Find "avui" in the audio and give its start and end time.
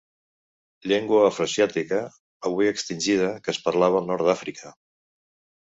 2.51-2.71